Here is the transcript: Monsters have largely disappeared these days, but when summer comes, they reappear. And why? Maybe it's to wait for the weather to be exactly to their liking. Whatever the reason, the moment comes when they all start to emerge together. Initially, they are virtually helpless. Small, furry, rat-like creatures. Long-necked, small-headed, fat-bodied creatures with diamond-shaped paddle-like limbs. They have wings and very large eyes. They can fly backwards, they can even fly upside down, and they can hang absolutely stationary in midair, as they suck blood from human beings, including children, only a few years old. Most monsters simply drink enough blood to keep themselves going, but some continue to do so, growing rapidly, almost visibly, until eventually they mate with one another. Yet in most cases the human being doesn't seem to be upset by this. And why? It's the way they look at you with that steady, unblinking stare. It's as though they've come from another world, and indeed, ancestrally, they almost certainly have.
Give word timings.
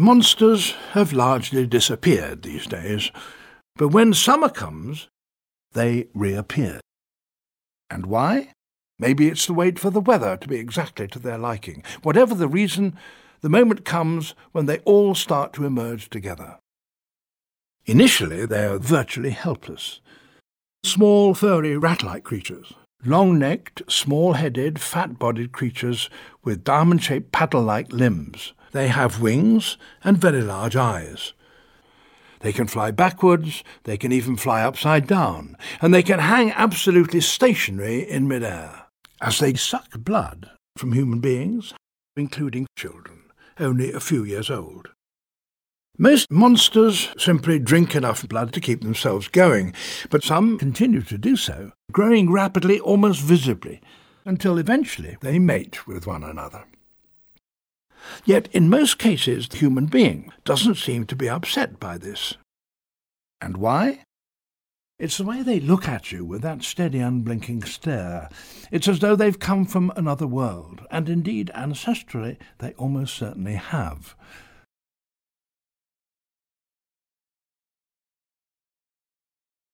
Monsters 0.00 0.70
have 0.92 1.12
largely 1.12 1.66
disappeared 1.66 2.40
these 2.40 2.66
days, 2.66 3.10
but 3.76 3.88
when 3.88 4.14
summer 4.14 4.48
comes, 4.48 5.10
they 5.72 6.06
reappear. 6.14 6.80
And 7.90 8.06
why? 8.06 8.54
Maybe 8.98 9.28
it's 9.28 9.44
to 9.44 9.52
wait 9.52 9.78
for 9.78 9.90
the 9.90 10.00
weather 10.00 10.38
to 10.38 10.48
be 10.48 10.56
exactly 10.56 11.06
to 11.08 11.18
their 11.18 11.36
liking. 11.36 11.82
Whatever 12.02 12.34
the 12.34 12.48
reason, 12.48 12.96
the 13.42 13.50
moment 13.50 13.84
comes 13.84 14.34
when 14.52 14.64
they 14.64 14.78
all 14.86 15.14
start 15.14 15.52
to 15.52 15.66
emerge 15.66 16.08
together. 16.08 16.56
Initially, 17.84 18.46
they 18.46 18.64
are 18.64 18.78
virtually 18.78 19.32
helpless. 19.32 20.00
Small, 20.82 21.34
furry, 21.34 21.76
rat-like 21.76 22.24
creatures. 22.24 22.72
Long-necked, 23.04 23.82
small-headed, 23.86 24.80
fat-bodied 24.80 25.52
creatures 25.52 26.08
with 26.42 26.64
diamond-shaped 26.64 27.32
paddle-like 27.32 27.92
limbs. 27.92 28.54
They 28.72 28.88
have 28.88 29.20
wings 29.20 29.76
and 30.04 30.18
very 30.18 30.42
large 30.42 30.76
eyes. 30.76 31.32
They 32.40 32.52
can 32.52 32.66
fly 32.66 32.90
backwards, 32.90 33.62
they 33.84 33.96
can 33.96 34.12
even 34.12 34.36
fly 34.36 34.62
upside 34.62 35.06
down, 35.06 35.56
and 35.82 35.92
they 35.92 36.02
can 36.02 36.20
hang 36.20 36.52
absolutely 36.52 37.20
stationary 37.20 38.08
in 38.08 38.28
midair, 38.28 38.86
as 39.20 39.38
they 39.38 39.54
suck 39.54 39.98
blood 39.98 40.50
from 40.76 40.92
human 40.92 41.20
beings, 41.20 41.74
including 42.16 42.66
children, 42.76 43.24
only 43.58 43.92
a 43.92 44.00
few 44.00 44.24
years 44.24 44.50
old. 44.50 44.88
Most 45.98 46.30
monsters 46.30 47.10
simply 47.18 47.58
drink 47.58 47.94
enough 47.94 48.26
blood 48.26 48.54
to 48.54 48.60
keep 48.60 48.80
themselves 48.80 49.28
going, 49.28 49.74
but 50.08 50.24
some 50.24 50.56
continue 50.56 51.02
to 51.02 51.18
do 51.18 51.36
so, 51.36 51.72
growing 51.92 52.32
rapidly, 52.32 52.80
almost 52.80 53.20
visibly, 53.20 53.82
until 54.24 54.56
eventually 54.56 55.18
they 55.20 55.38
mate 55.38 55.86
with 55.86 56.06
one 56.06 56.24
another. 56.24 56.64
Yet 58.24 58.48
in 58.52 58.68
most 58.68 58.98
cases 58.98 59.48
the 59.48 59.56
human 59.56 59.86
being 59.86 60.32
doesn't 60.44 60.76
seem 60.76 61.06
to 61.06 61.16
be 61.16 61.28
upset 61.28 61.80
by 61.80 61.98
this. 61.98 62.34
And 63.40 63.56
why? 63.56 64.04
It's 64.98 65.16
the 65.16 65.24
way 65.24 65.42
they 65.42 65.60
look 65.60 65.88
at 65.88 66.12
you 66.12 66.26
with 66.26 66.42
that 66.42 66.62
steady, 66.62 66.98
unblinking 66.98 67.62
stare. 67.62 68.28
It's 68.70 68.86
as 68.86 68.98
though 68.98 69.16
they've 69.16 69.38
come 69.38 69.64
from 69.64 69.90
another 69.96 70.26
world, 70.26 70.82
and 70.90 71.08
indeed, 71.08 71.50
ancestrally, 71.54 72.36
they 72.58 72.74
almost 72.74 73.14
certainly 73.14 73.54
have. 73.54 74.14